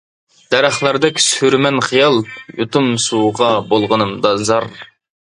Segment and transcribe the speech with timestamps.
[0.53, 2.17] دەرەخلەردەك سۈرىمەن خىيال،
[2.61, 4.67] يۇتۇم سۇغا بولغىنىمدا زار.